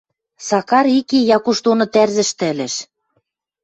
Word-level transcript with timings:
Сакар 0.47 0.85
ик 0.99 1.09
и 1.17 1.19
Якуш 1.35 1.57
доны 1.65 1.85
тӓрзӹштӹ 1.93 2.45
ӹлӹш. 2.53 2.75